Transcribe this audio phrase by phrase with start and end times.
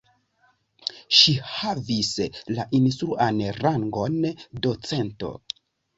[1.17, 2.09] Ŝi havis
[2.57, 4.19] la instruan rangon
[4.67, 5.35] docento.